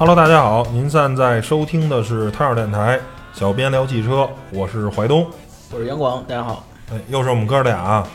[0.00, 2.98] Hello，大家好，您现在收听的是汤尔电台，
[3.34, 5.30] 小编聊汽车，我是怀东。
[5.70, 6.64] 我是杨广，大家好。
[6.90, 8.08] 哎，又是我们哥俩啊。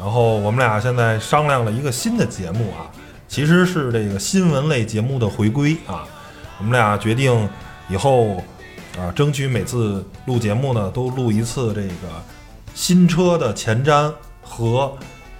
[0.00, 2.90] 然后我们俩现在商量了一个新的节目啊，
[3.28, 6.04] 其实是这个新闻类节目的回归啊。
[6.58, 7.48] 我们俩决定
[7.88, 8.38] 以后
[8.98, 12.20] 啊，争取每次录节目呢，都录一次这个
[12.74, 14.92] 新车的前瞻和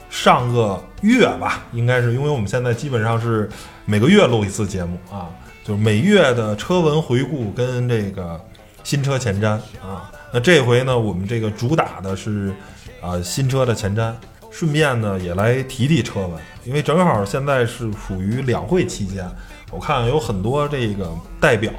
[0.09, 3.51] 上个月吧，应该是因为我们现在基本上是
[3.85, 5.27] 每个月录一次节目啊，
[5.69, 8.41] 就是每月的车文回顾跟这个
[8.83, 9.49] 新车前瞻
[9.83, 10.11] 啊。
[10.33, 12.55] 那这回呢，我们这个主打的是
[13.03, 14.15] 啊新车的前瞻，
[14.51, 16.31] 顺便呢也来提提车文，
[16.65, 19.31] 因为正好现在是属于两会期间，
[19.71, 21.07] 我看有很多这个
[21.39, 21.71] 代表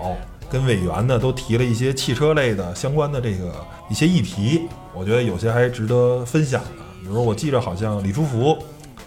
[0.51, 3.51] 跟委员呢都提了一些汽车类的相关的这个
[3.89, 6.69] 一些议题，我觉得有些还值得分享的。
[7.01, 8.55] 比如我记着好像李书福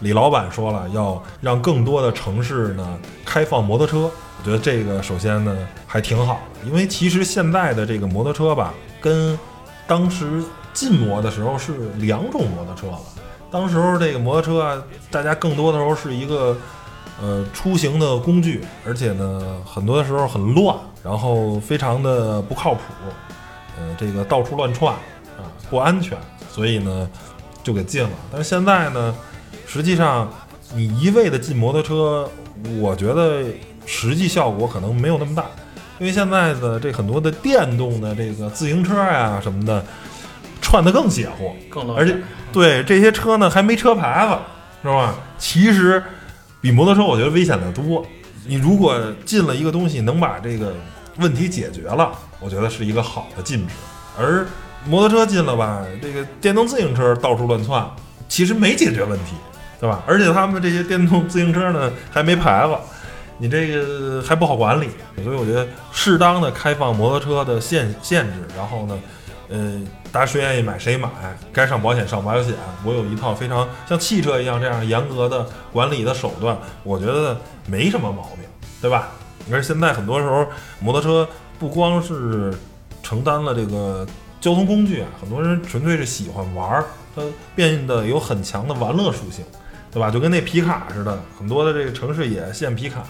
[0.00, 4.10] 李老板说了，要让更多的城市呢开放摩托车。
[4.42, 9.38] 我觉得这个首先呢还挺好的，因为其实现在的这个摩托车吧，跟
[9.86, 12.98] 当时禁摩的时候是两种摩托车了。
[13.52, 14.82] 当时候这个摩托车啊，
[15.12, 16.56] 大家更多的时候是一个
[17.20, 22.80] 呃出行的工具，而且呢很多的时候很乱，然后非常的不靠谱，
[23.78, 24.92] 呃这个到处乱窜
[25.38, 26.18] 啊不安全，
[26.50, 27.08] 所以呢
[27.62, 28.10] 就给禁了。
[28.32, 29.14] 但是现在呢，
[29.68, 30.28] 实际上
[30.74, 32.28] 你一味的禁摩托车，
[32.80, 33.44] 我觉得
[33.86, 35.44] 实际效果可能没有那么大，
[35.98, 39.84] 因为现在的这很多的电动的这个自行车呀、什么的，
[40.60, 42.16] 串得更邪乎，更而且
[42.52, 44.36] 对这些车呢还没车牌子，
[44.82, 45.14] 是吧？
[45.38, 46.02] 其实
[46.60, 48.04] 比摩托车我觉得危险的多。
[48.46, 50.74] 你如果禁了一个东西，能把这个
[51.18, 52.10] 问题解决了，
[52.40, 53.74] 我觉得是一个好的禁止。
[54.18, 54.44] 而
[54.84, 57.88] 摩托车禁了吧，这个电动自行车到处乱窜，
[58.28, 59.36] 其实没解决问题，
[59.80, 60.02] 对吧？
[60.06, 62.74] 而且他们这些电动自行车呢还没牌子，
[63.42, 64.88] 你这个还不好管理，
[65.24, 68.96] 所以我觉得适当的开放摩托车的限限制，然后呢，
[69.48, 69.80] 呃，
[70.12, 71.08] 大家谁愿意买谁买，
[71.52, 72.54] 该上保险上保险。
[72.84, 77.36] 我有一套非常像汽车一样这样严格的管理的手段，我觉得
[77.66, 78.44] 没什么毛病，
[78.80, 79.10] 对吧？
[79.50, 80.46] 而现在很多时候
[80.78, 81.28] 摩托车
[81.58, 82.54] 不光是
[83.02, 84.06] 承担了这个
[84.40, 86.84] 交通工具啊，很多人纯粹是喜欢玩儿，
[87.16, 87.22] 它
[87.56, 89.44] 变得有很强的玩乐属性，
[89.92, 90.10] 对吧？
[90.10, 93.04] 就跟那皮卡似的，很多的这个城市也限皮卡，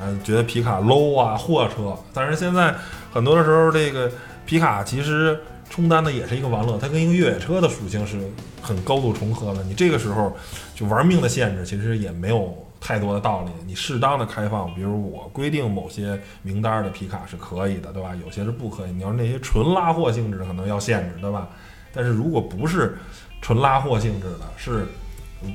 [0.00, 1.94] 嗯、觉得皮卡 low 啊，货车。
[2.14, 2.74] 但是现在
[3.12, 4.10] 很多的时候，这个
[4.46, 8.18] 皮卡其实充当的也是一个玩乐，它跟一个越野车的属性是
[8.62, 9.62] 很高度重合的。
[9.64, 10.36] 你这个时候
[10.74, 13.50] 就玩命的限制，其实也没有太多的道理。
[13.66, 18.12] 你适当的开放，比如我规定某些名单的皮卡是可以的，对吧？
[18.24, 18.92] 有些是不可以。
[18.92, 21.48] 你要是那些纯拉货性质的，可能要限制，对吧？
[21.92, 22.96] 但是如果不是
[23.42, 24.86] 纯拉货性质的，是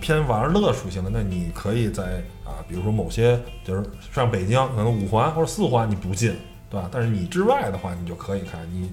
[0.01, 6.35] 偏玩乐属性的，那你可以在啊，比如说某些就是上北京可能五环或者四环你不进，
[6.69, 6.89] 对吧？
[6.91, 8.57] 但是你之外的话，你就可以开。
[8.71, 8.89] 你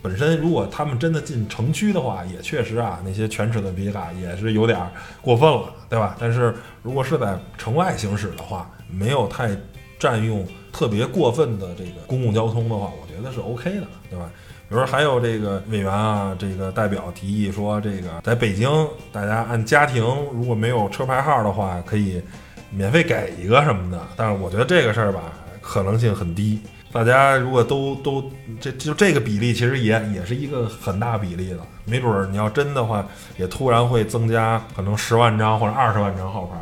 [0.00, 4.78] 本身如果他们真的进城区的话，也确实啊，那些全尺寸皮卡也是有点
[5.20, 6.16] 过分了，对吧？
[6.18, 9.56] 但是如果是在城外行驶的话，没有太
[9.98, 14.28] 占用特别过分的这个公共交通的话，我觉得是 OK 的，对吧？
[14.72, 18.70] 比如说还有这个委员啊，这个代表提议说，这个在北京
[19.12, 20.02] 大家按家庭
[20.32, 22.22] 如果没有车牌号的话，可以
[22.70, 24.00] 免费给一个什么的。
[24.16, 25.24] 但是我觉得这个事儿吧，
[25.60, 26.58] 可能性很低。
[26.90, 28.24] 大家如果都都
[28.58, 31.58] 这就这个比例，其实也也是一个很大比例的。
[31.84, 33.04] 没准儿你要真的话，
[33.36, 36.56] 也突然会增加可能十万张或者二十万张号牌，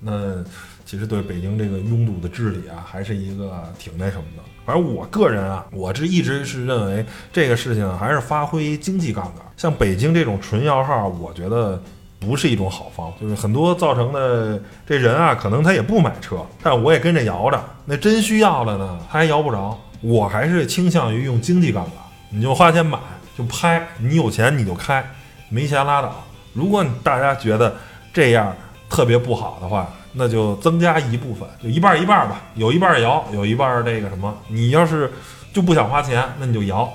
[0.00, 0.44] 那
[0.84, 4.42] 其实对北京这个拥堵的治理啊，还是一个挺那什么的。
[4.66, 9.44] 反正我个人啊，我这一直是认为这个事情还是发挥经济杠杆。
[9.56, 11.82] 像北京这种纯摇号，我觉得
[12.18, 17.62] 不是一种好方，就是很多造成的这人啊，可能他也不买车，但我也跟着摇着。
[17.84, 19.78] 那真需要了呢，他还摇不着。
[20.00, 21.94] 我还是倾向于用经济杠杆，
[22.28, 22.98] 你就花钱买
[23.38, 25.02] 就拍，你有钱你就开，
[25.48, 26.24] 没钱拉倒。
[26.52, 27.74] 如果大家觉得
[28.12, 28.54] 这样
[28.88, 34.32] 特别不好的话，那就增加一部分，就一半一半吧，有一半摇，有一半这个什么。
[34.48, 35.12] 你要是
[35.52, 36.88] 就不想花钱，那你就摇，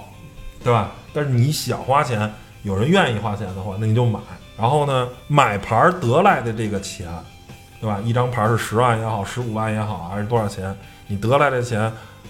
[0.63, 0.92] 对吧？
[1.13, 2.31] 但是你想花钱，
[2.63, 4.19] 有人愿意花钱的话，那你就买。
[4.57, 7.07] 然后呢，买牌得来的这个钱，
[7.81, 8.00] 对吧？
[8.04, 10.75] 一张牌是十万也好，十五万也好，还是多少钱？
[11.07, 11.81] 你得来的钱，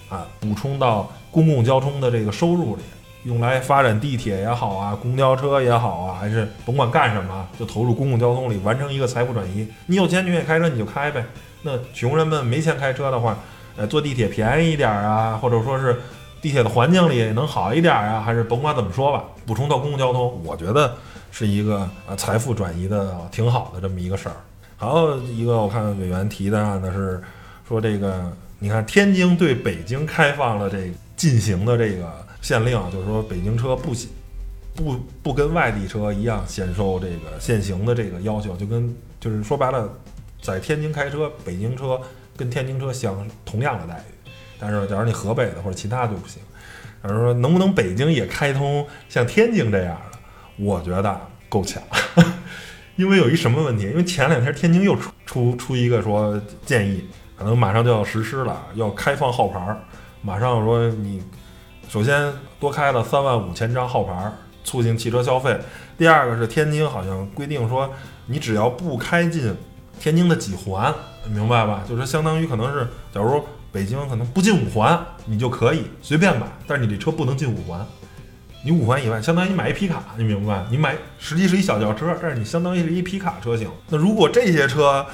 [0.09, 2.83] 啊补充到公共交通的这个收入里，
[3.23, 9.67] 用来发展地铁也好啊，公交车也好啊，还是甭管干什么，就投入公共交通里，完成一个财富转移。
[9.87, 11.25] 你有钱你愿意开车你就开呗。
[11.61, 13.37] 那穷人们没钱开车的话，
[13.75, 15.99] 呃，坐地铁便宜一点啊，或者说是
[16.41, 20.95] 地铁的环境里能好一点啊，还是甭管怎么说吧，补充到公共交通，我觉得
[21.31, 24.35] 是一个呃财富转移的挺好的这么一个事儿。
[24.77, 27.21] 还有一个我看委员提的呢是
[27.67, 32.09] 说这个，你看天津对北京开放了这个禁行的这个
[32.41, 33.93] 限令，就是说北京车不
[34.75, 39.89] 不不跟外地车一样享受这个限行的这个要求，就跟就是说白了。
[40.41, 41.99] 在天津开车，北京车
[42.37, 46.41] 跟天津车享同样的待遇，但是假如你河北的或者其他就不行。
[47.03, 50.17] 假如说能不能北京也开通像天津这样的，
[50.57, 51.83] 我觉得够呛。
[52.95, 53.83] 因为有一什么问题？
[53.83, 57.03] 因为前两天天津又出出出一个说建议，
[57.37, 59.77] 可能马上就要实施了，要开放号牌儿。
[60.21, 61.21] 马上说你
[61.89, 64.31] 首先多开了三万五千张号牌，
[64.63, 65.59] 促进汽车消费。
[65.97, 67.89] 第二个是天津好像规定说，
[68.27, 69.53] 你只要不开进。
[69.99, 70.93] 天津的几环，
[71.27, 71.83] 明白吧？
[71.89, 77.85] 就是相当于可能是，假如北京可能不进五环，你就可以随便买，但是你这车不能进五环。
[78.63, 80.63] 你五环以外，相当于你买一皮卡，你明白？
[80.69, 83.67] 你买实际是一小轿车，但是你相当于是一皮卡车型。
[83.89, 85.05] 那如果这些车，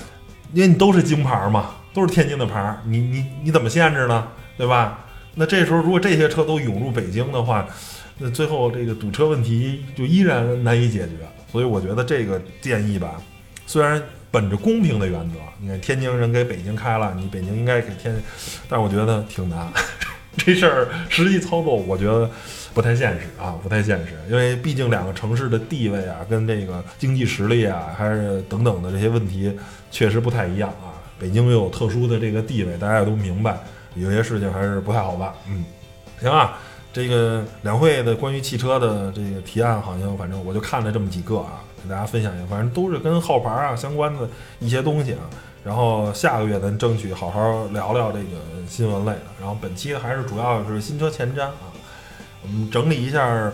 [0.54, 4.28] 因为你都是京牌嘛，都是天津的牌，你你你怎么限制呢？
[4.58, 5.05] 对吧？
[5.36, 7.68] 那这时候如果这些车都涌入北京的话，
[8.18, 11.14] 那最后这个堵车问题就依然难以解决。
[11.52, 13.22] 所以我觉得这个建议吧，
[13.68, 14.02] 虽然。
[14.32, 18.14] 本着公平的原则，你看天津人给北京开了，你北京应该给天，
[18.68, 19.72] 但是我觉得挺难，
[20.36, 22.30] 这事儿实际操作我觉得
[22.74, 29.58] 不太现实啊，不太现实，因为毕竟两个城市的地位啊，跟这个经济实力啊，还是等等的这些问题
[29.90, 31.00] 确实不太一样啊。
[31.18, 33.58] 北京又有特殊的这个地位，大家也都明白，
[33.96, 35.34] 有些事情还是不太好办。
[35.48, 35.66] 嗯，
[36.22, 36.58] 行啊，
[36.94, 41.64] 这个两会的关于汽车的这个提案，好像反正我就看了这么几个啊。
[41.84, 44.28] 给大家分享一下，反正都是跟号牌啊相关的
[44.60, 45.20] 一些东西啊。
[45.64, 48.38] 然后下个月咱争取好好聊聊这个
[48.68, 49.22] 新闻类的。
[49.40, 51.70] 然后本期还是主要是新车前瞻啊，
[52.42, 53.52] 我们整理一下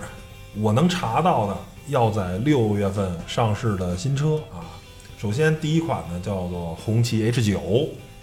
[0.57, 4.63] 我能查到的要在六月份上市的新车啊。
[5.17, 7.59] 首先第一款呢叫做红旗 H 九，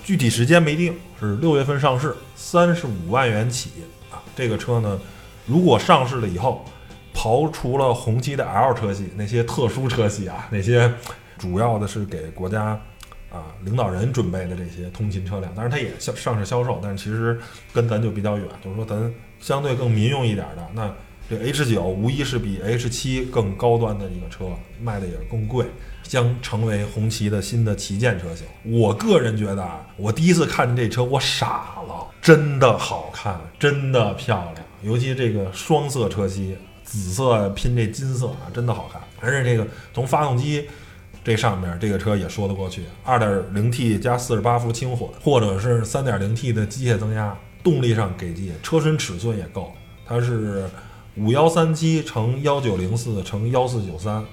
[0.02, 3.70] 具体时间没定，是六月份上市，三十五万元起
[4.10, 4.22] 啊。
[4.34, 5.00] 这个车呢，
[5.46, 6.64] 如果上市了以后。
[7.14, 10.88] 刨除了红旗的 L 车系，那些特殊车系啊，那些
[11.36, 12.80] 主要的是给国家
[13.28, 17.36] 啊领导人准备的这些通勤车辆，当然它也销上市销售，但是其实
[17.72, 20.94] 跟咱就比较远，就是说咱相对更民用一点的，那
[21.28, 24.44] 这 H 九无疑是比 H 七更高端的一个车，
[24.80, 25.66] 卖的也更贵，
[26.08, 28.44] 将成为红旗的新的旗舰车型。
[28.64, 36.56] 我个人觉得啊，我第一次看这车我傻了，真的好看，真的漂亮，尤其这个双色车漆。
[36.90, 38.98] 紫色拼这金色啊，真的好看。
[39.20, 40.66] 而且这个从发动机
[41.22, 42.84] 这上面，这个车也说得过去。
[43.04, 49.74] 二点零 T 加四十八伏轻混，或者是三点零 T 的机械增压，动力上给劲，车身尺寸也够。
[50.06, 50.64] 它是
[51.14, 54.24] 五幺三七乘幺九零四乘幺四九三，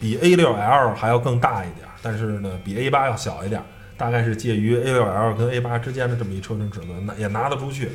[0.00, 3.62] 比 A 六 L 还要更大一点，但是呢，比 A 八要小一点，
[3.96, 7.90] 大概是介于 A 六 L 跟 A 八之间的这么一车身尺寸，拿也拿得出去。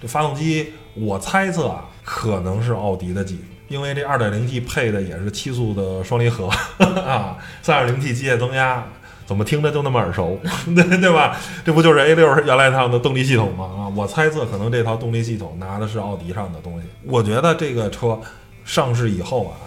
[0.00, 6.48] 这发动机，我猜测啊，可能是奥迪的技术，因为这 2.0T 配的也是七速的双离合
[7.04, 8.82] 啊，3.0T 机械增压，
[9.26, 10.40] 怎么听着就那么耳熟，
[10.74, 11.36] 对对吧？
[11.64, 13.64] 这不就是 A6 原来上的动力系统吗？
[13.64, 16.86] 啊，我猜测可能这套动力系统拿的是奥迪上的东西。
[17.04, 18.18] 我觉得这个车
[18.64, 19.60] 上市以后啊，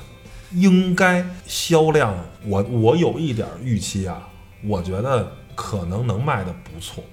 [0.53, 4.27] 应该销量，我我有一点预期啊，
[4.65, 7.03] 我觉得可能能卖的不错。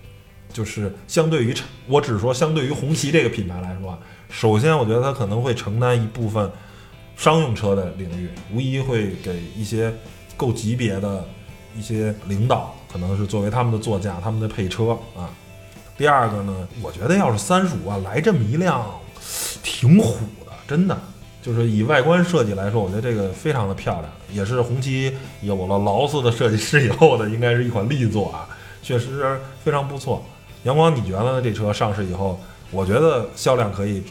[0.53, 1.55] 就是相对于，
[1.87, 3.97] 我只说相对于红旗这个品牌来说，
[4.29, 6.51] 首先我觉得它可能会承担一部分
[7.17, 9.95] 商用车的领域，无疑会给一些
[10.37, 11.25] 够级别的
[11.79, 15.31] 一些领导，可能是作为他们的座驾、他们的配车啊。
[15.97, 18.85] 第二个呢，我觉得要是三十五万来这么一辆，
[19.63, 20.99] 挺虎的，真的。
[21.43, 28.49] 就是以外观设计来说，我觉得这个非常的漂亮，也是红旗有了劳斯的设计师以后的，应该是一款力作啊，
[28.83, 30.25] 确实非常不错。
[30.65, 31.43] 阳光，你觉得呢？
[31.43, 32.39] 这车上市以后，
[32.71, 34.03] 我觉得销量可以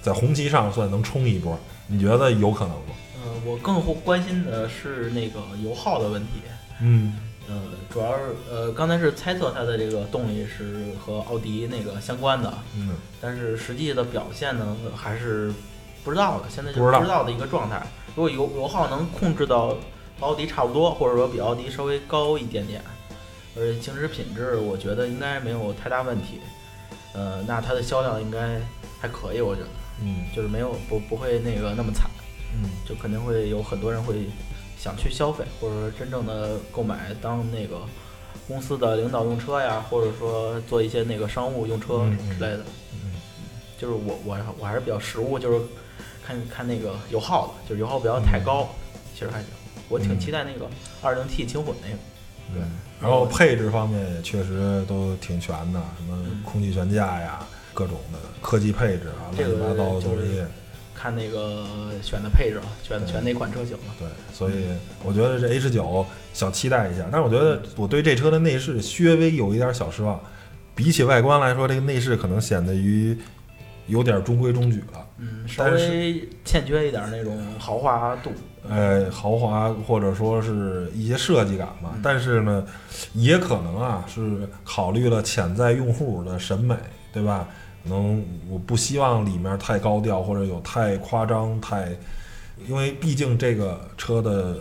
[0.00, 2.94] 在红旗上算能冲一波，你觉得有可能吗？
[3.22, 6.40] 呃，我更关心的是那个油耗的问题。
[6.80, 7.12] 嗯，
[7.46, 12.50] 呃，主要是呃，刚才是猜测它的这个动力是和奥迪那个相关的。
[12.74, 15.52] 嗯，但是实际的表现呢，还是
[16.04, 16.46] 不知道了。
[16.48, 17.86] 现在就不知道的一个状态。
[18.14, 19.68] 如果油油耗能控制到
[20.20, 22.82] 和奥迪差不多，或者说比奥迪稍微高一点点。
[23.56, 26.40] 而且行驶品质，我觉得应该没有太大问题。
[27.12, 28.60] 呃，那它的销量应该
[29.00, 29.68] 还可以，我觉得，
[30.00, 32.08] 嗯，就是没有不不会那个那么惨，
[32.54, 34.26] 嗯，就肯定会有很多人会
[34.78, 37.80] 想去消费，或者说真正的购买当那个
[38.46, 42.60] 公司的领导用车呀，或者说做一些那个商务用车之类的。
[42.92, 43.12] 嗯，
[43.76, 45.60] 就是我我我还是比较实务，就是
[46.28, 48.68] 看看那个油耗的，就是油耗不要太高，
[49.14, 49.48] 其实还行。
[49.88, 50.68] 我挺期待那个
[51.00, 51.96] 二零 T 轻混那个。
[52.52, 52.62] 对，
[53.00, 57.40] 然后配置方面也确实都挺全的，什么空气悬架呀，
[57.72, 60.42] 各种的科技配置啊，乱七八糟的东西。
[60.94, 61.64] 看那个
[62.02, 63.94] 选的配置了，选选哪款车型了。
[63.98, 64.66] 对，所以
[65.04, 66.04] 我觉得这 H 九
[66.34, 70.20] 想期待一下，但是我觉得我对这车的内饰稍微有一点小失望，
[70.74, 73.16] 比起外观来说，这个内饰可能显得于
[73.88, 75.04] 有点中规中矩了。
[75.18, 78.30] 嗯，稍微欠缺一点那种豪华度。
[78.68, 82.64] 呃，豪华或者说是一些设计感吧，但是呢，
[83.14, 86.76] 也可能啊是考虑了潜在用户的审美，
[87.12, 87.48] 对吧？
[87.82, 91.96] 可能我不希望里面太高调或者有太夸张太，
[92.66, 94.56] 因为毕竟这个车的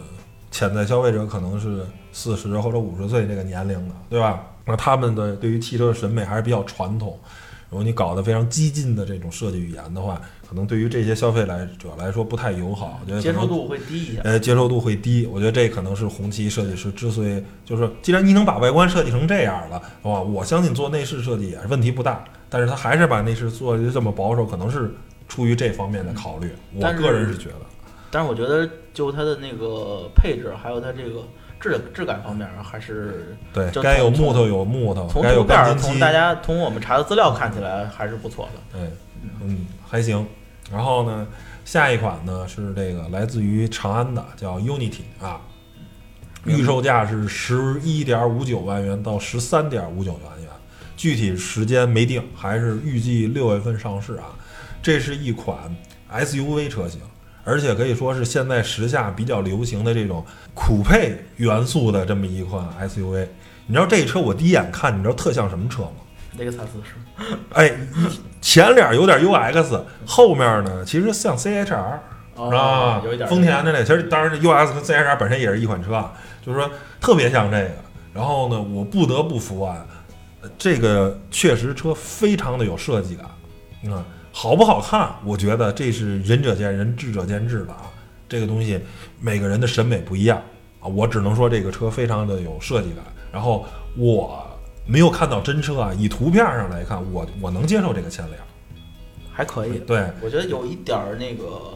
[0.51, 4.45] 潜在消费者可能是四十或者五十岁这个年龄的，对吧？
[4.63, 7.19] 那他们的对于汽车的审美还是比较传统。
[7.69, 12.99] 如果你搞得非常激进的这种设计语言的话，可能对于这些消费来者来说不太友好。
[13.01, 14.21] 我觉得接受度会低一些。
[14.21, 15.27] 呃，接受度会低。
[15.29, 20.21] 我觉得这可能是红旗设计师之所以就是，既然你能把外观设计成这样了，哇？
[20.21, 22.23] 我相信做内饰设计也是问题不大。
[22.49, 24.93] 但是他还是把内饰做的这么保守，可能是
[25.27, 26.49] 出于这方面的考虑。
[26.73, 27.61] 我个人是觉得。
[28.09, 31.21] 但是我觉得就它的那个配置，还有它这个。
[31.59, 38.79] 质质感方面还是对，该有木头有木头，从图片从大家从我们查的资料看起来还是不错的。
[38.79, 38.91] 对，
[39.41, 40.25] 嗯，还行。
[40.71, 41.27] 然后呢，
[41.65, 45.41] 下一款呢是这个来自于长安的，叫 Unity 啊，
[46.45, 50.49] 预售价是十一点五九万元到十三点五九万元，
[50.95, 54.25] 具体时间没定，还是预计六月份上市啊。
[54.81, 55.57] 这是一款
[56.11, 57.01] SUV 车型。
[57.47, 60.21] 而且可以说是现在时下比较流行的这种
[60.53, 63.25] 酷配元素的这么一款 SUV。
[63.65, 65.91] 你知道这车我第一眼看，你知道特像什么车吗？
[66.37, 67.37] 雷克萨斯是。
[67.53, 67.71] 哎，
[68.41, 71.99] 前脸有点 UX，后面呢其实像 CHR
[72.35, 73.81] 啊，有一点丰田的那。
[73.81, 76.11] 其实当然，UX 跟 CHR 本身也是一款车，啊
[76.45, 77.71] 就是说特别像这个。
[78.13, 79.85] 然后呢，我不得不服啊，
[80.57, 83.25] 这个确实车非常的有设计感，
[83.81, 84.03] 你看。
[84.39, 85.15] 好不好看？
[85.25, 87.91] 我觉得这是仁者见仁，智者见智的啊。
[88.29, 88.79] 这个东西
[89.19, 90.39] 每个人的审美不一样
[90.79, 90.85] 啊。
[90.87, 93.03] 我只能说这个车非常的有设计感。
[93.33, 93.65] 然后
[93.97, 94.45] 我
[94.85, 98.39] 没有看到真车啊，以图片上来看，我我能接受这个前脸，
[99.33, 99.79] 还可以。
[99.79, 101.75] 对，我觉得有一点儿那个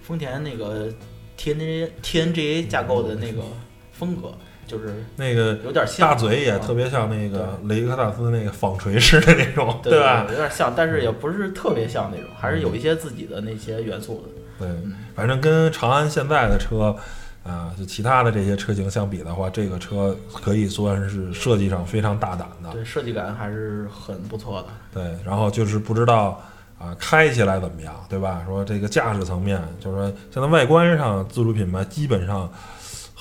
[0.00, 0.88] 丰田那个
[1.36, 3.42] T N G T N G A 架构的那个
[3.90, 4.32] 风格。
[4.66, 10.26] 就是那个有点像，大嘴也特别像那个雷克萨斯那个纺锤式的那种，对吧？
[10.28, 14.66] 有点像，但是也不是特别像那种，还是有一些自己的那些元素的。
[14.66, 14.68] 对，
[15.14, 16.96] 反正跟长安现在的车
[17.44, 22.72] 啊，就其他的这些车型相比的话，这个车可以算是设计上非常大胆的。
[22.72, 24.68] 对，设计感还是很不错的。
[24.92, 26.42] 对，然后就是不知道
[26.78, 28.42] 啊，开起来怎么样，对吧？
[28.46, 32.50] 说这个驾驶层面，就是说现在外观上，自主品牌基本上。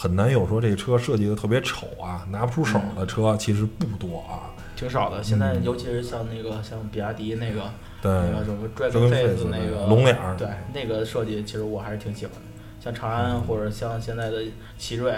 [0.06, 5.24] 很难有说这车设计的特别丑啊，拿不出手的车其实不多啊，挺少的。
[5.24, 7.62] 现在尤其是像那个像比亚迪那个，
[8.04, 12.42] 对，那个什么 Dragon Face 那个龙脸，对，那个设计其实我还是挺喜欢的。
[12.86, 14.44] 像长安或者像现在的
[14.78, 15.12] 奇瑞，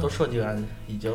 [0.00, 1.12] 都设计感已经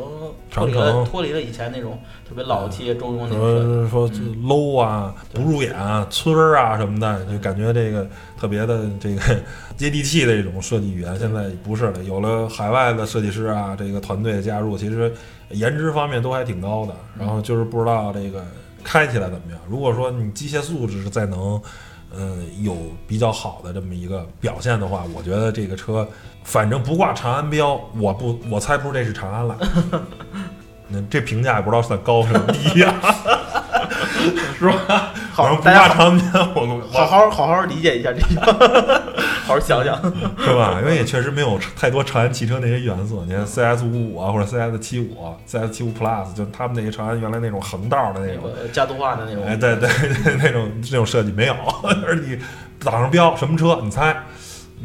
[0.49, 3.89] 脱离了脱离了以前那种特别老气中庸那种。
[3.89, 4.09] 说说
[4.41, 8.07] low 啊，不入眼啊，村儿啊什么的，就感觉这个
[8.39, 9.21] 特别的这个
[9.75, 12.01] 接地气的这种设计语言，现在不是了。
[12.05, 15.13] 有了海外的设计师啊，这个团队的加入，其实
[15.49, 16.95] 颜值方面都还挺高的。
[17.19, 18.45] 然后就是不知道这个
[18.81, 19.59] 开起来怎么样。
[19.67, 21.61] 如果说你机械素质再能。
[22.15, 22.75] 嗯，有
[23.07, 26.07] 比较好的这么一个表现的话，我觉得这个车，
[26.43, 29.57] 反正不挂长安标，我不，我猜不出这是长安了。
[30.89, 32.95] 那这评价也不知道算高还是低呀，
[34.59, 35.13] 是吧？
[35.31, 39.03] 好，不挂长安标，我好好好好理解一下这个。
[39.47, 39.95] 好好想想，
[40.43, 40.77] 是吧？
[40.81, 43.23] 因为也确实没有太多长安汽车那些元素。
[43.25, 48.43] 你看 CS 五五啊，或者 CS 七五、CS 七五 Plus，就他们那些长安原来那种横道的那种
[48.73, 49.87] 家族化的那种，哎，对对
[50.23, 51.55] 对，那种那种设计没有。
[52.05, 52.37] 而你
[52.83, 53.79] 打上标什么车？
[53.83, 54.15] 你猜？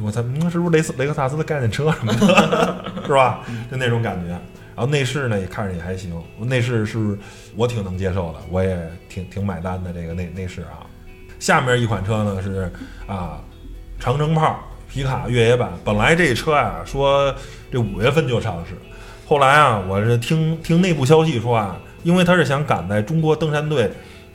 [0.00, 2.84] 我猜，嗯，是不是雷斯雷克萨斯的概念车什么的？
[3.06, 3.40] 是吧？
[3.70, 4.38] 就那种感觉。
[4.74, 6.12] 然后内饰呢，也看着也还行。
[6.38, 7.18] 内饰是
[7.56, 9.92] 我挺能接受的，我也挺挺买单的。
[9.92, 10.86] 这个内内饰啊，
[11.38, 12.70] 下面一款车呢是
[13.06, 13.40] 啊。
[14.00, 14.58] 长城炮
[14.92, 17.32] 皮卡越野版，本来这车啊说
[17.70, 18.74] 这五月份就上市，
[19.24, 23.88] 后来啊，我是听听内部消息说啊，因为他是想赶在中国登山队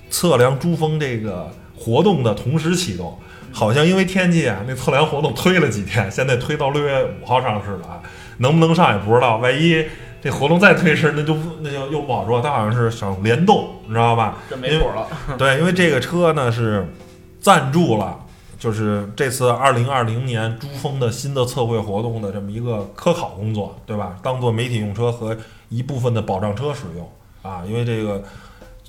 [0.09, 3.19] 测量珠峰这个活动的同时启动，
[3.51, 8.01] 好像因为天气啊，那测量活动推了几天，现在推到六月五号上市了啊，
[8.37, 9.35] 能不能上也不知道。
[9.35, 9.85] 万一
[10.21, 12.41] 这活动再推迟，那就那就又不好说。
[12.41, 14.37] 他好像是想联动，你知道吧？
[14.49, 15.07] 这没谱了。
[15.37, 16.87] 对，因为这个车呢是
[17.39, 18.19] 赞助了，
[18.57, 24.15] 就是这次二零二零年珠峰的新的测绘活动的这么一个科考工作，对吧？
[24.21, 25.37] 当做媒体用车和
[25.69, 27.09] 一部分的保障车使用
[27.41, 28.23] 啊，因为这个。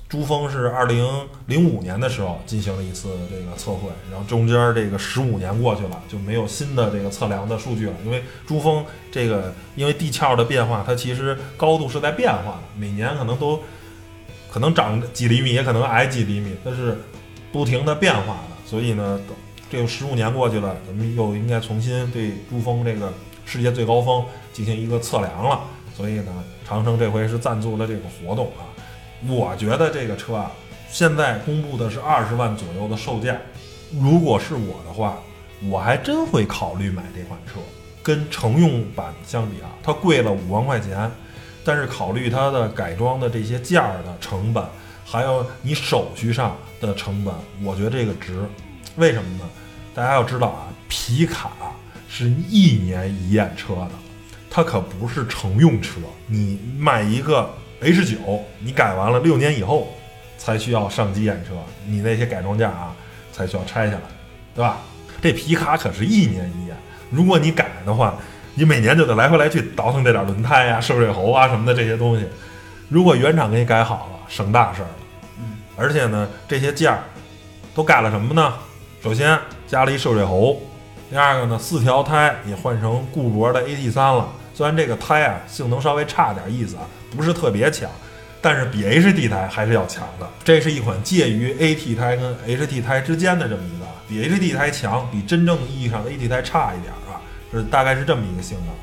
[0.09, 1.07] 珠峰是二零
[1.45, 7.93] 零五年的时候进行了一次这个测绘，然后中间这个十五年过去了，就没有新的这个测量的数据了。
[8.03, 13.61] 因为珠峰这个因为地壳的变化，它其实高度是在变化的，每年可能都
[14.51, 16.97] 可能长几厘米，也可能矮几厘米，它是
[17.51, 18.55] 不停的变化的。
[18.65, 19.19] 所以呢，
[19.69, 23.13] 这个十五年过去了，咱们又应该重新对珠峰这个
[23.45, 25.59] 世界最高峰进行一个测量了。
[25.95, 26.33] 所以呢，
[26.67, 28.65] 长城这回是赞助了这个活动啊。
[29.27, 30.51] 我觉得这个车啊，
[30.89, 33.35] 现在公布的是二十万左右的售价。
[33.99, 35.19] 如果是我的话，
[35.67, 37.59] 我还真会考虑买这款车。
[38.01, 41.11] 跟乘用版相比啊，它贵了五万块钱，
[41.65, 44.63] 但是考虑它的改装的这些件儿的成本，
[45.05, 48.39] 还有你手续上的成本，我觉得这个值。
[48.95, 49.43] 为什么呢？
[49.93, 51.51] 大家要知道啊，皮卡
[52.07, 53.91] 是一年一验车的，
[54.49, 55.99] 它可不是乘用车。
[56.25, 57.53] 你买一个。
[57.81, 59.93] H 九，你改完了六年以后
[60.37, 61.53] 才需要上机验车，
[61.85, 62.93] 你那些改装件啊
[63.31, 64.01] 才需要拆下来，
[64.53, 64.79] 对吧？
[65.21, 66.75] 这皮卡可是一年一验，
[67.09, 68.15] 如果你改的话，
[68.55, 72.25] 你每年就得来回来去倒腾这点轮胎呀、涉水喉啊什么的这些东西。
[72.89, 74.89] 如果原厂给你改好了，省大事了。
[75.77, 76.99] 而且呢，这些件儿
[77.73, 78.53] 都改了什么呢？
[79.01, 80.61] 首先加了一涉水喉，
[81.09, 84.27] 第二个呢，四条胎也换成固铂的 AT 三了。
[84.59, 86.83] 虽然这个胎啊性能稍微差点意思啊，
[87.15, 87.89] 不是特别强，
[88.41, 90.27] 但是比 HD 胎还是要强的。
[90.43, 98.75] 这是一款介于 AT 胎跟 HT 胎之间的这么一个，比 HD 胎强，比真正意义上的 AT 胎差一点啊，是大概是这么一个性能。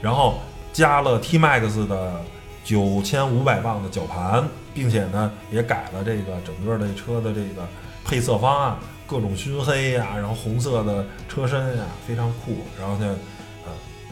[0.00, 0.40] 然后
[0.72, 2.22] 加了 T Max 的
[2.64, 7.68] 九千五百磅的绞盘，并且呢也改了这个整个的车的这个
[8.02, 12.64] 配色方案，各种熏黑呀，然后红色的车身呀，非常酷。
[12.80, 13.14] 然后呢。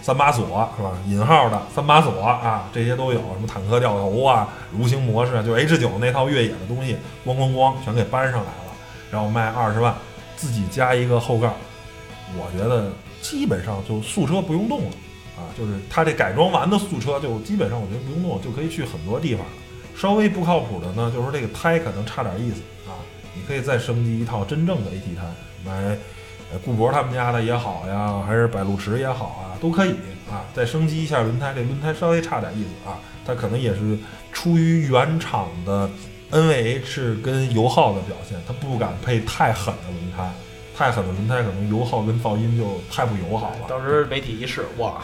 [0.07, 0.93] 三把锁是吧？
[1.09, 3.19] 引号的三把锁啊，这些都有。
[3.19, 8.73] 什么坦克掉头啊，蠕行模式啊，就 H 九那套越野的东西，咣咣咣全给搬上来了。
[9.11, 9.93] 然后卖二十万，
[10.37, 11.51] 自己加一个后盖，
[12.37, 14.91] 我觉得基本上就素车不用动了
[15.39, 15.51] 啊。
[15.59, 19.53] 就是它这改装完的素车，就基本上我觉得不用动，就可以去很多地方了。
[19.97, 22.95] 稍微不靠谱的呢，就是这个胎可能差点意思啊。
[23.35, 25.25] 你可以再升级一套真正的 AT 胎，
[25.65, 25.99] 买。
[26.53, 29.91] 呃，顾博他们家的也好呀，还是百路驰也好啊，都可以
[30.31, 30.45] 啊。
[30.55, 32.99] 再升级一下轮胎，这轮胎稍微差点意思啊。
[33.27, 33.99] 它可能也是
[34.33, 35.91] 出于原厂的
[36.31, 40.31] NVH 跟油耗的表现，它不敢配太狠的轮胎。
[40.77, 43.67] 太狠的轮胎可能油耗跟噪音就太不友好了。
[43.67, 45.01] 当时媒体一试，哇，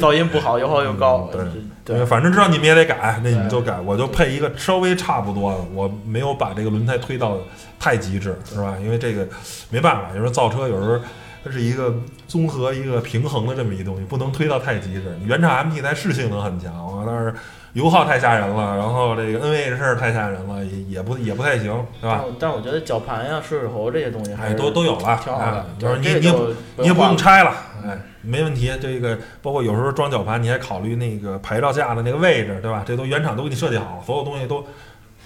[0.00, 1.28] 噪音不好，油耗又高。
[1.32, 1.44] 对
[1.84, 3.80] 对，反正知道你们也得改，那你们就改。
[3.80, 7.36] 我就配一个稍微差不多的，我没有把这个轮胎推到
[7.80, 8.76] 太极致，是吧？
[8.80, 9.26] 因为这个
[9.70, 11.00] 没办法，有时候造车有时候
[11.48, 11.94] 它是一个
[12.26, 15.18] 综合一个平衡的这么一东西，不能推到太极致。
[15.24, 17.34] 原厂 MT 胎是性能很强啊，但是。
[17.74, 22.24] 油耗太吓人了，然后这个 NVH 太吓人了，也也不也不太行，对吧？
[22.40, 25.66] 但我觉得绞盘呀、涉水喉这些东西还都都有了，挺好的。
[25.78, 26.32] 就是你你
[26.78, 27.52] 你也不用拆了，
[27.84, 28.72] 哎，没问题。
[28.80, 32.82] 这个包括有时候装绞盘，你还考虑那个牌照架的那个位置，对吧？
[32.84, 34.64] 这都原厂都给你设计好了，所有东西都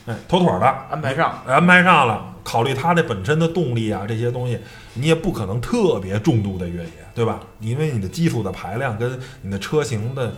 [0.06, 2.31] 哎妥妥的安排上，安排上了。
[2.42, 4.58] 考虑它这本身的动力啊，这些东西，
[4.94, 7.40] 你也不可能特别重度的越野，对吧？
[7.60, 10.32] 因为你的基础的排量跟你的车型的。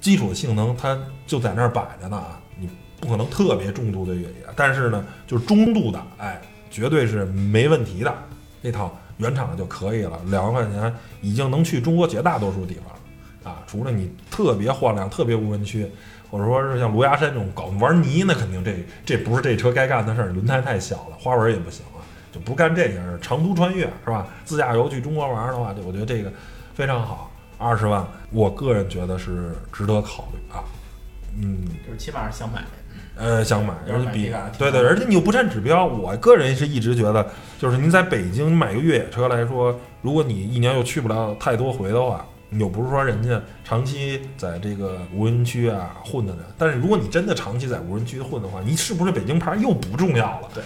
[0.00, 2.68] 基础的性能它就在那儿摆着呢啊，你
[2.98, 6.42] 不可能特别重度的越野，但是呢，就是中度的，哎，
[6.72, 8.12] 绝对是没问题的。
[8.60, 13.62] 这套原厂的就可以了，两万块钱已经能去中国绝大多数地方了啊。
[13.64, 15.88] 除了你特别荒凉、特别无人区，
[16.32, 20.28] 或者说是像芦芽山这种搞玩泥，那肯定这这不是这车该干的事儿。
[20.30, 23.18] 轮胎太小了，花纹也不行了，就不干这件事儿。
[23.20, 24.26] 长途穿越是吧？
[24.42, 26.32] 自驾游去中国玩的话，我觉得这个
[26.74, 27.30] 非常好。
[27.58, 30.64] 二十万，我个人觉得是值得考虑啊，
[31.38, 32.64] 嗯，就是起码是想买，
[33.14, 37.24] 呃，想买，而且比对对，而且你又不占指标，我个人是一直觉得，
[37.60, 50.62] 就是您在北京买个越野车来说，如果你一年又去不了太多回的话，你又不是说人家长期在这个无人区啊混的人，但是如果你真的长期在无人区混的话，你是不是北京牌又不重要了，对，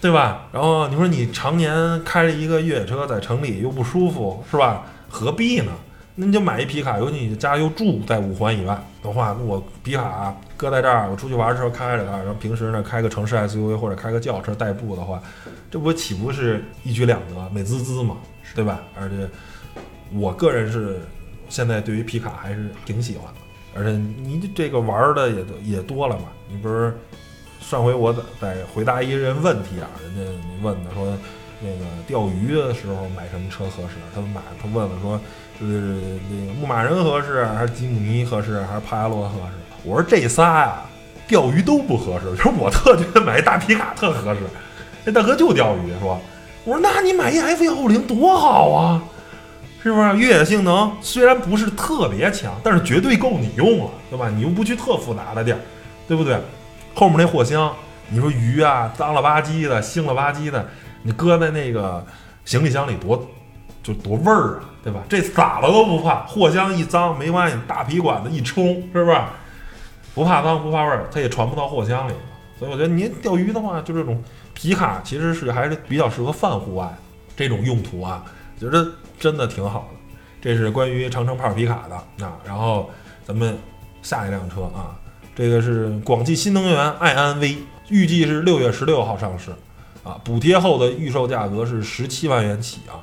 [0.00, 0.46] 对吧？
[0.52, 4.86] 然后你说你常年开着一个越野车在城里又不舒服，是吧？
[5.08, 5.72] 何必呢？
[6.14, 15.20] 那你就买一皮卡，尤其你家又住在五环以外的话，那我皮卡搁在这儿，我出去玩的时候开着它，然后平时呢开个城市 SUV 或者开个轿车代步的话，
[15.70, 18.18] 这不岂不是一举两得，美滋滋嘛，
[18.54, 18.82] 对吧？
[18.94, 19.26] 而且
[20.14, 21.00] 我个人是
[21.48, 23.40] 现在对于皮卡还是挺喜欢的，
[23.74, 23.90] 而且
[24.22, 26.24] 你这个玩的也也多了嘛。
[26.50, 26.92] 你不是
[27.60, 31.16] 上回我在在回答一人问题啊，人家问的说
[31.60, 33.96] 那个钓鱼的时候买什么车合适？
[34.14, 35.20] 他买他问了说。
[35.60, 35.66] 是
[36.28, 39.52] 那个牧马人合适，还是吉姆尼合适，还是帕萨罗合适？
[39.84, 40.82] 我说这仨呀，
[41.28, 42.26] 钓鱼都不合适。
[42.34, 44.40] 就是我特觉得买一大皮卡特合适。
[45.04, 46.20] 那大哥就钓鱼，说，
[46.64, 49.00] 我说那你买一 F 幺五零多好啊，
[49.82, 50.16] 是不是？
[50.16, 54.28] 越野性能虽然不是特别强，但是绝对够你用了，对吧？
[54.28, 55.58] 你又不去特复杂的地儿，
[56.06, 56.38] 对不对？
[56.94, 57.74] 后面那货箱，
[58.08, 60.68] 你说鱼啊，脏了吧唧的，腥了吧唧的，
[61.02, 62.04] 你搁在那个
[62.44, 63.26] 行李箱里多。
[63.82, 65.00] 就多味儿啊，对吧？
[65.08, 69.16] 这洒了都不怕，货箱一脏没关系，大皮管子一冲，是不是？
[70.14, 72.12] 不怕脏不怕味儿，它也传不到货箱里。
[72.56, 74.22] 所以我觉得您钓鱼的话，就这种
[74.54, 76.88] 皮卡其实是还是比较适合泛户外
[77.34, 78.24] 这种用途啊，
[78.56, 78.86] 觉得
[79.22, 79.98] 真的挺好的。
[80.40, 82.36] 这是关于长城炮皮卡的啊。
[82.44, 82.90] 然后
[83.24, 83.56] 咱们
[84.02, 84.98] 下一辆车啊，
[85.36, 87.58] 这个是广汽新能源爱安 V，
[87.88, 89.52] 预计是六月十六号上市
[90.02, 92.98] 啊，补贴后的预售价格是十七万元起啊。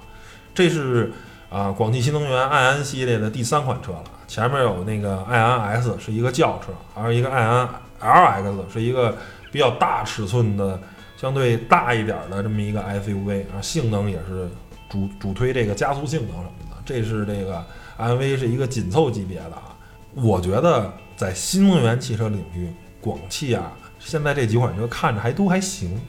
[0.54, 1.14] 这是
[1.50, 4.04] 啊，广汽新能源爱安系列的第三款车了。
[4.28, 7.68] 前面有那个爱安 S 是一个轿车，还有一个爱安
[8.02, 9.18] LX 是一个
[9.52, 10.80] 比较大尺寸的、
[11.16, 14.50] 相对大一点的这么一个 SUV 啊，性能也是
[14.90, 16.78] 主主推这个加速性能什么的。
[16.86, 17.64] 这是这个
[17.98, 19.78] M V 是一个紧凑级别的啊。
[20.16, 22.68] 我觉得在新能源汽车领域，
[23.00, 26.00] 广汽啊现在这几款车看着还都还行，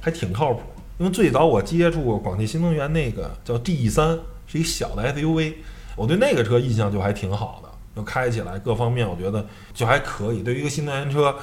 [0.00, 0.60] 还挺靠谱。
[0.98, 5.54] 因为最早我接触过广汽新能源那个叫 GE 三，是一小的 SUV，
[5.96, 10.42] 我对那个车印象就还挺好的，就开起来各方面我觉得就还可以。
[10.42, 11.34] 对于一个新能源车，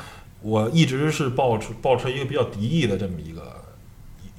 [0.41, 3.55] 我一直是抱持抱持一个比较敌意的这么一个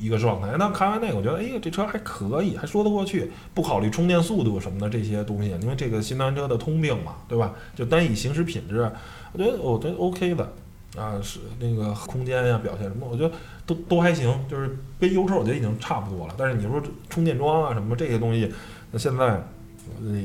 [0.00, 0.48] 一个状态。
[0.58, 3.30] 那看完那个，我觉得哎呀，这车还可以，还说得过去。
[3.54, 7.54] 不考虑充电速度什么的这些东西，因为这个新能源车的通病嘛，对吧？
[7.76, 8.90] 就单以行驶品质，
[9.32, 10.52] 我觉得我觉得 OK 的。
[10.96, 13.32] 啊，是那个空间呀，表现什么，我觉得
[13.64, 16.34] 都都还行，就是跟油车我觉得已经差不多了。
[16.36, 18.52] 但是你说充电桩啊什么这些东西，
[18.90, 19.40] 那现在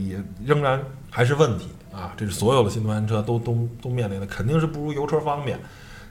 [0.02, 2.16] 也仍然还是问题啊。
[2.18, 5.60] 这是所有的新能源车都都都面临的，肯定是不如油车方便。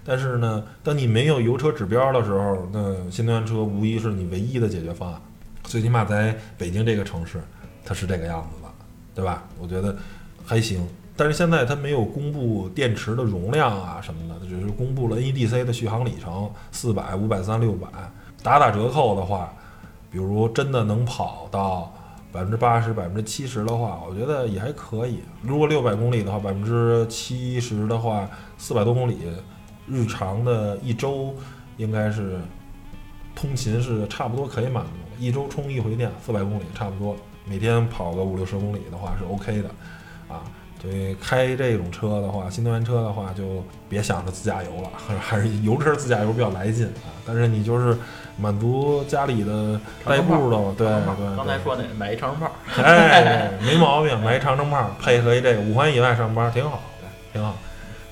[0.04, 5.20] 但是呢，当你没有油车指标的时候，那新能源车无疑是你唯一的解决方案。
[5.62, 7.40] 最起码在北京这个城市，
[7.84, 8.68] 它是这个样子的，
[9.14, 9.44] 对吧？
[9.58, 9.96] 我觉得
[10.44, 10.86] 还行。
[11.16, 17.88] 但是现在它没有公布电池的容量啊什么的，只是公布了 NEDC 的续航里程，四百、五百、三六百。
[18.42, 19.54] 打打折扣的话，
[20.10, 21.94] 比如真的能跑到
[22.30, 25.20] 百分之八十、百分之七十的话，我觉得也还可以。
[25.40, 29.16] 如果六百公里的话，百分之七十的话，四百多公里，
[29.86, 31.34] 日常的一周
[31.76, 32.40] 应该是
[33.34, 34.90] 通勤是差不多可以满足。
[35.18, 39.68] 一周充一回电，四百公里差不多，每天跑个五六十公里的话是 OK 的，
[40.28, 40.42] 啊。
[40.82, 47.08] 所以开这种车的话，新能源车的话，就别想着自驾游了，还是油车自驾游比较来劲啊。
[47.24, 47.96] 但是你就是
[48.36, 51.36] 满足家里的代步的， 对对。
[51.36, 56.82] 刚才说那买一长城炮， 哎，没毛病，买一长城炮，配合一这个五环以外上班挺好，
[57.32, 57.56] 挺好。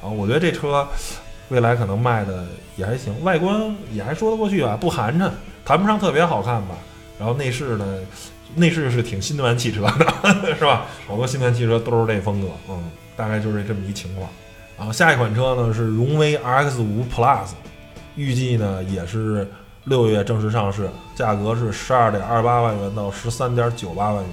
[0.02, 0.88] 啊，我觉得这车
[1.52, 5.30] 未来可能卖的也还行，外观也还说得过去吧，不寒碜，
[5.66, 6.74] 谈不上特别好看吧。
[7.18, 7.98] 然后内饰呢？
[8.54, 10.84] 内饰是挺新能源汽车的， 是吧？
[11.06, 14.28] 好多新能源汽车都是这风格，嗯，大概就是这么一情况。
[14.76, 17.48] 然后下一款车呢是荣威 RX5 Plus，
[18.14, 19.46] 预计呢也是
[19.84, 24.32] 六月正式上市，价格是十二点二八万元到十三点九八万元，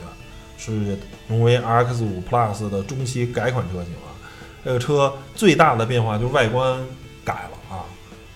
[0.58, 4.12] 是荣威 RX5 Plus 的中期改款车型啊。
[4.66, 6.78] 这个车最大的变化就是外观。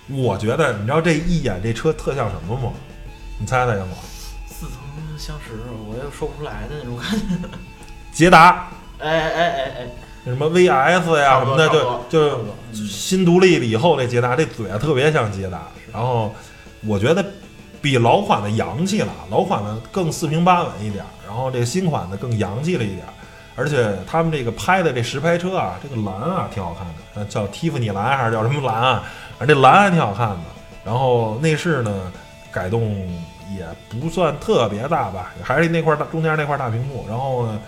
[0.08, 2.72] 我觉得你知道这一眼这车特像什么吗？
[3.38, 3.96] 你猜猜，杨总？
[5.16, 5.52] 相识，
[5.88, 7.48] 我又说不出来的那种感觉。
[8.12, 9.88] 捷达，哎哎哎哎，
[10.24, 10.68] 什么 VS
[11.18, 11.68] 呀什么的，
[12.08, 12.44] 就就
[12.86, 15.62] 新独立了以后那捷达，这嘴啊特别像捷达。
[15.92, 16.34] 然后
[16.84, 17.24] 我觉得
[17.80, 23.06] 比老款的洋气了，老款的更四平八稳一点，然后这个新款的更洋气了一点。
[23.56, 29.04] 而且他们这个拍的这实拍车啊，这个蓝啊挺好看的，叫蒂芙尼蓝还是叫什么蓝啊？
[29.38, 30.42] 反正这蓝还挺好看的。
[30.84, 32.12] 然后内饰呢
[32.50, 32.94] 改动。
[33.54, 33.64] 也
[34.00, 37.04] 不算特别大吧，还是那块大中间那块大屏幕。
[37.08, 37.60] 然后呢，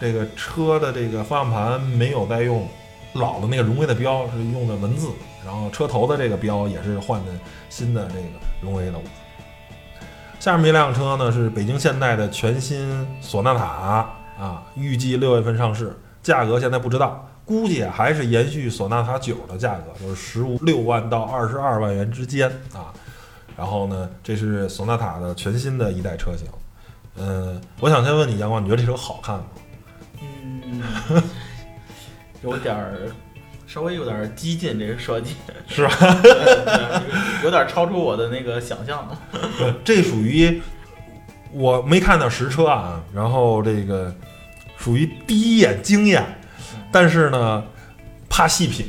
[0.00, 2.66] 这个车的这个方向盘没有再用
[3.12, 5.10] 老的那个荣威的标，是用的文字。
[5.44, 7.32] 然后车头的这个标也是换的
[7.68, 8.28] 新的这个
[8.62, 8.92] 荣威的。
[10.38, 22.92] 下面一辆车呢是北京现代的全新索纳塔啊，预计六月份上市，价格现在不知道，估计还是延续索纳塔九的价格，就是十五六万到二十二万元之间啊。
[23.56, 26.46] 然后呢，这是索纳塔的全新的一代车型。
[27.16, 29.44] 嗯，我想先问你，阳光，你觉得这车好看吗？
[30.20, 30.82] 嗯，
[32.42, 33.10] 有点儿，
[33.66, 36.20] 稍微有点激进，这个设计是吧？
[37.42, 39.08] 有点超出我的那个想象。
[39.82, 40.60] 这属于
[41.52, 44.14] 我没看到实车啊，然后这个
[44.76, 46.22] 属于第一眼惊艳，
[46.90, 47.62] 但是呢，
[48.28, 48.86] 怕细品，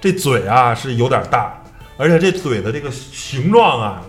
[0.00, 1.54] 这嘴啊是有点大。
[1.96, 4.02] 而且这嘴的这个形状啊，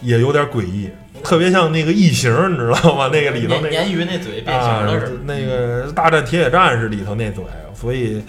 [0.00, 0.90] 也有点诡异，
[1.22, 3.08] 特别像那个异形，你知道吗？
[3.12, 5.18] 那个里头那鲶鱼那嘴变形了似的。
[5.24, 7.44] 那个大战铁血战士里头那嘴，
[7.74, 8.20] 所以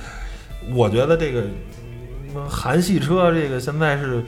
[0.76, 1.44] 我觉得这个
[2.48, 4.24] 韩系车这个现在是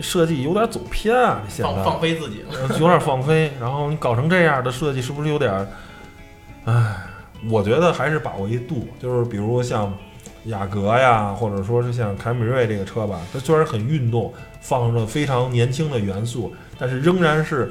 [0.00, 3.52] 设计有点走偏啊，现在放放飞自己了，有点放飞。
[3.60, 5.52] 然后你搞成这样的设计，是不是有点？
[6.66, 6.94] 唉，
[7.48, 9.92] 我觉得还是把握一度，就是比如像。
[10.44, 17.70] 雅阁呀，或者说是像凯美瑞这个车吧，它虽然很运动，放着非常年轻的元素，但是仍然是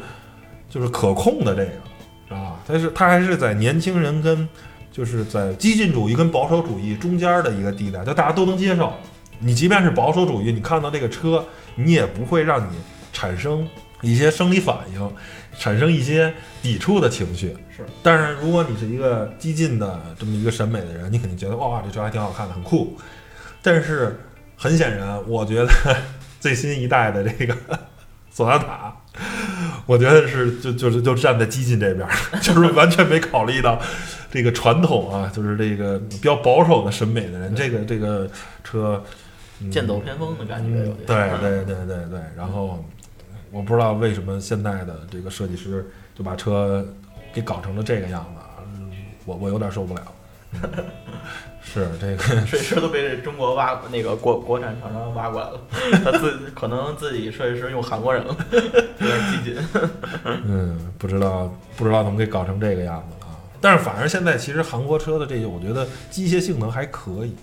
[0.69, 4.47] 就是可控的这个啊，它是它还是在年轻人跟
[4.91, 8.93] 就是在激进主义跟保守主义中间的一个地带，就大家都能接受。
[9.39, 12.77] 你即便是保守主义，你看到这个车，你也不会让你
[13.11, 13.67] 产生
[14.01, 15.11] 一些生理反应。
[15.59, 22.95] 产生一些抵触的情绪是，但是如果你是一个激进的这么一个审美的人，你肯定觉得哇，这车还挺好看的，很酷。
[23.61, 24.19] 但是
[24.55, 25.67] 很显然，我觉得
[26.39, 27.55] 最新一代的这个
[28.29, 28.95] 索纳塔，
[29.85, 32.07] 我觉得是就就是就站在激进这边，
[32.41, 33.81] 就是完全没考虑到
[34.31, 38.29] 这个传统啊，就是这个比较保守的审美的人，这个这个
[38.63, 39.03] 车
[39.71, 42.85] 剑走偏锋的感觉，对对对对对，然后。
[43.51, 46.85] 我不知道为什么现在的这个设计师就把车
[47.33, 48.41] 给搞成了这个样子，
[49.25, 50.01] 我我有点受不了。
[51.61, 55.59] 是这个设计师都被中国挖那个国国产厂商挖过来了，
[56.03, 59.57] 他自可能自己设计师用韩国人了， 有点激进。
[60.23, 63.27] 嗯，不知道不知道怎么给搞成这个样子了。
[63.59, 67.35] 但是反正现在其实韩国车的这些，我觉得机械性能还可以。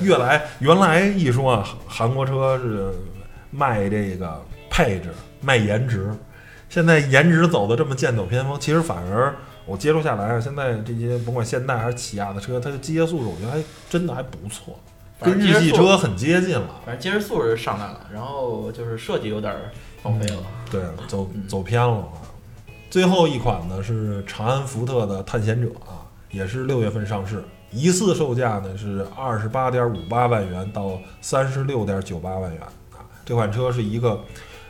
[0.00, 2.92] 越来原来一说啊，韩国车是
[3.50, 4.40] 卖这个
[4.78, 5.10] 配置。
[5.40, 6.10] 卖颜值，
[6.68, 9.32] 现在颜值走的这么剑走偏锋，其实反而
[9.64, 14.76] 我接触下来啊，现在这些甭管现代还是起亚的车，它的机械素质我觉得还真的还不错，
[15.20, 16.80] 跟日系车很接近了。
[16.84, 19.54] 反正机械素质上来了，然后就是设计有点
[20.02, 22.08] 放飞了，对，走走偏了。
[22.90, 32.60] 最后一款呢是长安福特的探险者啊，也是六月份上市，疑似售价呢是二十八点五八万元到三十六点九八万元
[32.90, 34.20] 啊，这款车是一个。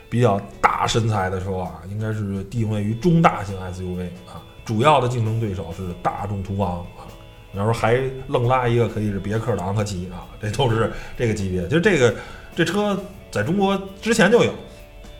[0.09, 7.05] 比较大身材的车啊，应该是定位于中大型 SUV 啊，主要的竞争对手是大众途昂啊。
[7.51, 11.67] 你要说还愣拉一个，可以是别克的昂科旗啊，这都是这个级别。
[11.67, 12.15] 就这个
[12.55, 14.51] 这车在中国之前就有，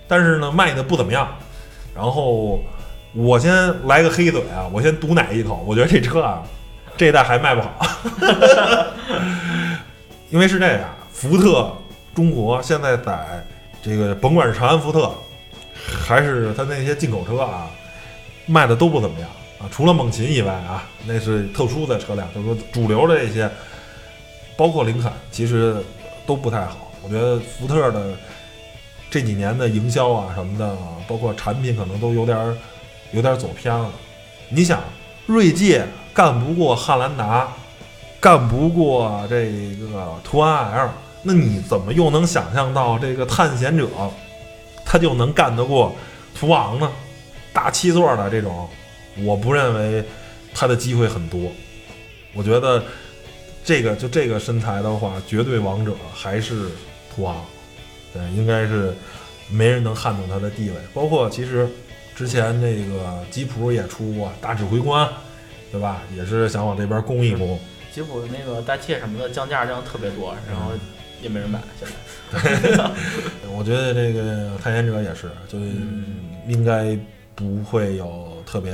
[0.08, 1.28] 但是呢卖的不怎么样。
[1.96, 2.60] 然后
[3.14, 6.44] 我先来个黑嘴啊，我先毒奶一口，我觉得这车啊，
[6.98, 7.86] 这一 代还卖不好，
[10.32, 11.72] 因为是这样，福特
[12.16, 13.46] 中国现在在。
[13.82, 15.12] 这个甭管是长安福特，
[16.06, 17.70] 还是它那些进口车啊，
[18.46, 19.70] 卖的都不怎么样啊。
[19.72, 23.50] 除了猛禽以外啊，那是特殊的车辆，就是说主流的这些，
[24.58, 25.82] 包括林肯，其实
[26.26, 26.92] 都不太好。
[27.02, 28.14] 我觉得福特的
[29.10, 32.58] 这几年的营销啊什么的，包括产品可能都有点
[33.14, 33.90] 有点走偏了。
[34.50, 34.82] 你想，
[35.26, 37.48] 锐界干不过汉兰达，
[38.20, 39.46] 干不过这
[39.80, 40.90] 个途安 L。
[41.32, 43.88] 那你怎么又能想象到这个探险者，
[44.84, 45.96] 他就能干得过
[46.34, 46.92] 图昂呢？
[47.54, 48.68] 大七座的这种，
[49.24, 50.04] 我不认为
[50.56, 51.40] 他的机会很多。
[52.34, 52.84] 我觉得
[53.64, 56.70] 这个就这个身材的话，绝对王者还是
[57.14, 57.46] 图昂，
[58.12, 58.92] 对，应该是
[59.52, 60.76] 没人能撼动他的地位。
[60.96, 61.70] 包括其实
[62.16, 65.08] 之前那个吉普也出过大指挥官，
[65.72, 66.02] 对吧？
[66.18, 67.60] 也是想往这边攻一攻。
[67.94, 70.72] 吉普那个大切什么的降价降特别多，然后。
[71.22, 71.94] 也没人买，现在。
[73.58, 75.58] 我觉得这个探险者也是，就
[76.48, 76.98] 应该
[77.36, 78.74] 不会有特别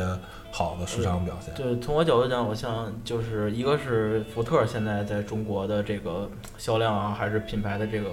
[0.52, 1.54] 好的市场表现。
[1.56, 8.10] 对，从我角度讲，我像就是一个是福特现在在中国的这个销量啊，还是品牌的这个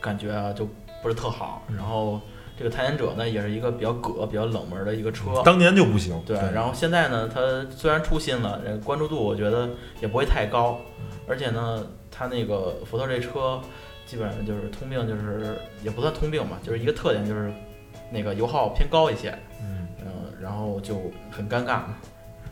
[0.00, 0.68] 感觉啊，就
[1.02, 1.62] 不是特好。
[1.68, 2.20] 然后
[2.58, 5.40] 这个探险者呢，也是一个比较葛、比较冷门的一个车。
[5.44, 6.20] 当年就不行。
[6.26, 7.40] 对，然后现在呢，它
[7.74, 9.68] 虽然出新了，这个关注度我觉得
[10.00, 10.78] 也不会太高，
[11.28, 11.86] 而且呢。
[12.20, 13.58] 它那个福特这车，
[14.04, 17.50] 基本上就是通病，就是也不算通病吧，就是一个特点就是
[18.12, 19.88] 那个油耗偏高一些，嗯，
[20.38, 21.96] 然后就很尴尬嘛。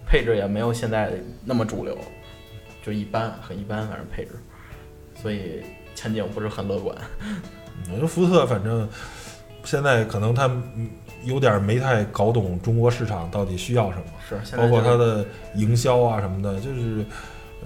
[0.07, 1.13] 配置也没有现在
[1.45, 1.99] 那么主流，
[2.83, 4.31] 就一般，很一般，反正配置，
[5.15, 5.63] 所以
[5.95, 6.97] 前景不是很乐观。
[7.91, 8.89] 我觉得福特反正
[9.65, 10.89] 现在可能他嗯
[11.25, 15.27] 有点没太搞懂中国市场到底需要什么，是，包括它的
[15.57, 17.05] 营销啊什么的，就是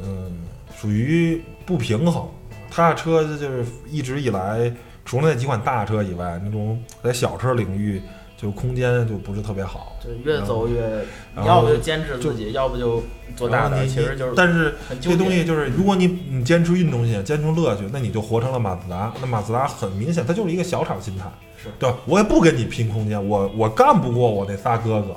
[0.03, 0.43] 嗯
[0.75, 1.41] 属于
[1.73, 2.29] 不平衡。
[2.71, 4.73] 他的车就是一直以来
[5.05, 8.01] 除了那几款大车以外，那种在小车领域
[8.37, 9.97] 就空间就不是特别好。
[10.03, 11.05] 就越走越，
[11.37, 13.03] 你要不就坚持自己，要不就
[13.37, 19.13] 做大的，其实就是但是这东西就是，如果你你坚持运动性，坚持乐趣，那你就活成了马自达。
[19.21, 21.25] 那马自达很明显，它就是一个小厂心态，
[21.63, 21.97] 是对吧？
[22.07, 25.17] 我也不跟你拼空间，我我干不过我那仨哥哥，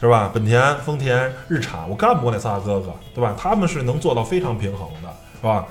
[0.00, 0.30] 是吧？
[0.34, 3.34] 本田、丰田、日产，我干不过那仨哥哥，对吧？
[3.38, 5.08] 他们是能做到非常平衡的，
[5.40, 5.66] 是吧？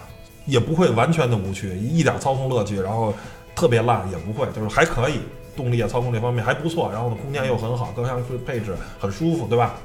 [0.51, 3.13] 也不会完全的无趣，一点操控乐趣，然后
[3.55, 5.21] 特别烂也不会，就是还可以，
[5.55, 9.75] 动力啊、操控这方面还不错，然后呢，空间又很好，各项配置很舒服，对吧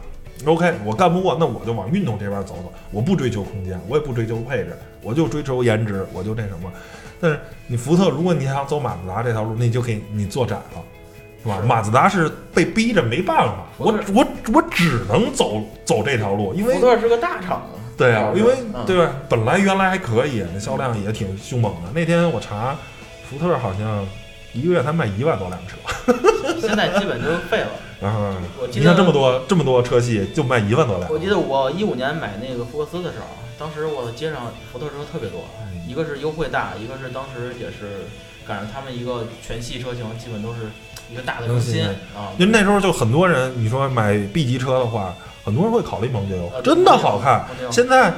[0.44, 2.72] ？OK，我干不过，那我就往运动这边走走。
[2.90, 6.68] 我不追求空间，我也不追求配置，我就追求颜值，我就那什么。
[7.20, 10.83] 但是你福特，如果你想走马自达这条路，那你就给你做窄了，
[11.44, 11.59] 是吧？
[11.61, 17.70] 是马自达是被逼着没办法，我我我只能走走这条路，因为福特是个大厂啊。
[17.96, 19.12] 对啊，因为嗯对吧？
[19.28, 21.90] 本来原来还可以，那销量也挺凶猛的。
[21.94, 22.76] 那天我查，
[23.28, 24.06] 福特好像
[24.52, 25.76] 一个月才卖一万多辆车，
[26.61, 27.68] 现在基本就废了。
[27.98, 28.20] 然后
[28.61, 31.11] 我你看这么多这么多车系，就卖一万多辆。
[31.11, 33.26] 我记得我一五年买那个福克斯的时候，
[33.59, 35.48] 当时我街上福特车特别多，
[35.88, 38.04] 一个是优惠大，一个是当时也是
[38.46, 40.68] 赶上他们一个全系车型，基本都是
[41.11, 42.37] 一个大的更新啊。
[42.38, 45.14] 因为那时候就很多人，你说买 B 级车的话，
[45.46, 46.90] 很多人会考虑蒙迪欧呃，真的？
[46.90, 47.46] 好看。
[47.70, 48.12] 现在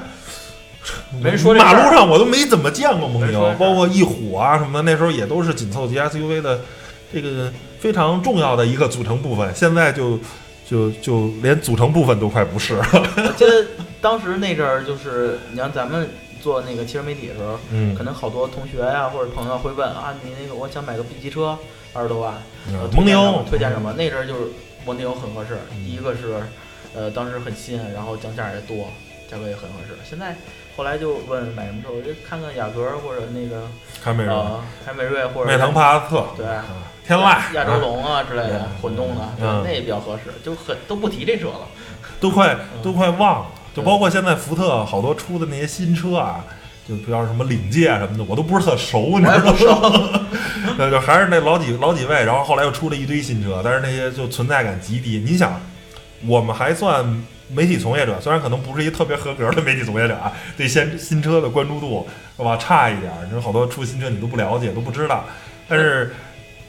[1.22, 3.58] 没人说马路上我都没怎么见过蒙迪欧没人说，这事儿。
[3.58, 6.58] 包括翼虎啊什么的，那时候也都是紧凑级 SUV 的
[7.12, 9.54] 这个非常重要的一个组成部分。
[9.54, 10.18] 现在就
[10.66, 12.86] 就就连组成部分都快不是了。
[12.92, 13.66] 我记得
[14.00, 16.08] 当时那阵儿就是，你像咱们
[16.40, 17.94] 做那个汽车媒体的时候，嗯。
[17.94, 21.58] 可能好多同学呀、或者朋友会问啊，你那个我想买个 B 级车，
[21.92, 22.32] 二十多万，
[22.72, 23.92] 呃蒙迪欧推荐什么？
[23.92, 24.40] 那阵儿就是
[24.86, 26.40] 蒙迪欧很合适，一个是
[26.94, 28.88] 呃当时很新，然后降价也多，
[29.30, 29.94] 价格也很合适。
[30.08, 30.36] 现在
[30.76, 33.68] 后来就问买什么车，我就看看雅阁或者那个
[34.02, 36.64] 凯美瑞、呃凯美瑞或者迈腾、帕萨特、对啊
[37.06, 39.22] 天籁、亚洲啊龙啊之类的混动的，
[39.64, 41.66] 那也比较合适，就很都不提这车了。
[42.20, 42.82] 都快嗯。
[42.82, 46.44] 都快忘了，就包括现在福特好多出的那些新车啊，
[46.86, 49.42] 就比方什么领界什么的，我都不是特熟，你知道吗？
[49.44, 55.22] 我也不熟， 对，就还是那老几老几位，然后后来又出了一堆新车，但是那些就存在感极低。
[55.24, 55.60] 你想，
[56.26, 57.04] 我们还算
[57.48, 63.24] 媒体从业者，虽然可能不是一特别合格的媒体从业者啊，对新新车的关注度是吧差一点儿。
[63.24, 65.24] 你说好多出新车你都不了解，都不知道，
[65.68, 66.12] 但是。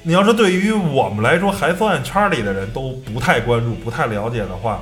[0.01, 4.81] 你要是对于我们来说，还算圈儿里的人都不太关注、不太了解的话，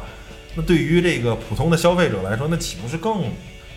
[0.53, 3.23] 那对于这个普通的消费者来说，那岂不是更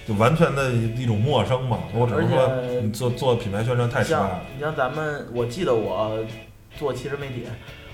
[0.07, 1.79] 就完全的一种陌生嘛？
[1.95, 4.43] 我只能说，你做做品牌宣传太失败了。
[4.55, 6.23] 你像咱们，我记得我
[6.79, 7.45] 做汽车媒体，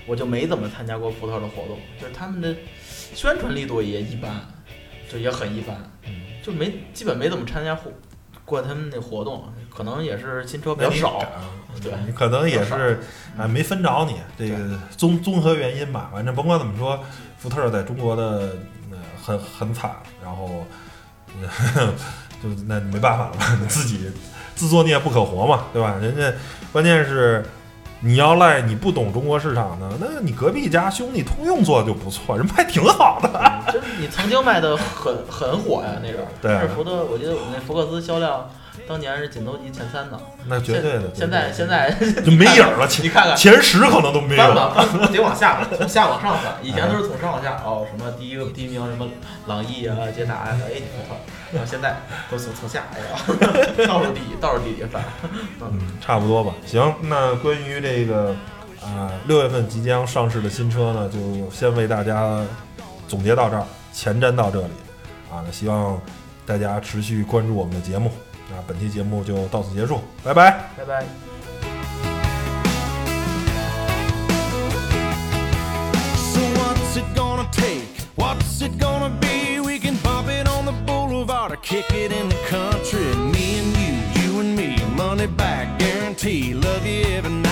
[0.07, 2.55] 我就没怎么参加过福特的活动，就是他们的
[3.13, 4.31] 宣传力度也一般，
[5.11, 7.91] 就也很一般，嗯就没基本没怎么参加活
[8.45, 11.21] 过他们那活动，可能也是新车比较少。
[11.83, 12.99] 对你可能也是
[13.37, 16.09] 啊没分着你，这个综综合原因吧。
[16.11, 17.03] 反正甭管怎么说，
[17.37, 18.55] 福特在中国的
[18.89, 19.91] 呃很很惨，
[20.23, 20.65] 然后、
[21.41, 21.93] 呃、
[22.41, 24.09] 就那没办法了吧，自己
[24.55, 25.97] 自作孽不可活嘛，对吧？
[26.01, 26.33] 人家
[26.71, 27.43] 关键是。
[28.01, 33.29] 你要赖你不懂中国市场呢，那你隔壁家兄弟通用做的就不错， 人卖挺好的。
[33.33, 36.27] 嗯就是你曾经卖的很很火呀，那阵儿。
[36.41, 38.49] 对啊但是福特，我觉得我们那福克斯销量
[38.87, 40.19] 当年是紧凑级前三的。
[40.45, 41.03] 那绝对的。
[41.13, 41.91] 现在现在
[42.23, 44.55] 就没影儿了，你看看前十可能都没有翻。
[44.55, 46.53] 吧翻，得往下翻，从下往上翻。
[46.61, 49.07] 以前都是从上往下，哦，什么第一个第一名什么
[49.47, 51.15] 朗逸啊、捷达呀，哎，福特。
[51.53, 51.95] 然后现在
[52.29, 55.01] 都从从下，哎呀，倒数第一，倒数第一翻。
[55.61, 56.53] 嗯，差不多吧。
[56.65, 58.35] 行，那关于这个
[58.81, 62.41] 啊六、月份即将上市的新车呢，就先为大家
[63.07, 64.73] 总结到这儿，前瞻到这里
[65.31, 65.43] 啊。
[65.45, 65.99] 那希望
[66.45, 68.11] 大家持续关注我们的节目。
[68.50, 70.70] 那本期节目就到此结束，拜拜。
[70.76, 71.04] 拜拜。
[76.16, 77.86] So what's it gonna take?
[78.16, 79.60] What's it gonna be?
[79.60, 83.14] We can bump it on the boulevard or kick it in the country.
[83.32, 86.54] Me and you, you and me, money back guarantee.
[86.54, 87.45] Love you every night